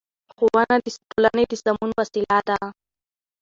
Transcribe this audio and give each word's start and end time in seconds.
ښوونه 0.33 0.75
د 0.83 0.85
ټولنې 1.09 1.43
د 1.47 1.53
سمون 1.63 1.89
وسیله 1.99 2.39
ده 2.47 2.57